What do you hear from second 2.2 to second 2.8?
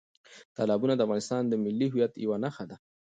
یوه نښه ده.